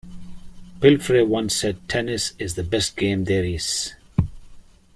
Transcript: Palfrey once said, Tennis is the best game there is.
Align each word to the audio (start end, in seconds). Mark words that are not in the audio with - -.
Palfrey 0.79 1.23
once 1.23 1.55
said, 1.55 1.87
Tennis 1.87 2.33
is 2.39 2.55
the 2.55 2.63
best 2.63 2.97
game 2.97 3.25
there 3.25 3.45
is. 3.45 3.93